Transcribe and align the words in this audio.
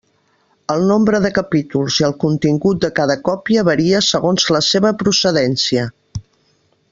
El 0.75 0.85
nombre 0.91 1.19
de 1.25 1.29
capítols 1.35 1.97
i 2.03 2.07
el 2.07 2.15
contingut 2.23 2.79
de 2.85 2.91
cada 3.01 3.17
còpia 3.29 3.67
varia 3.71 4.01
segons 4.09 4.49
la 4.57 4.63
seva 4.71 4.95
procedència. 5.05 5.87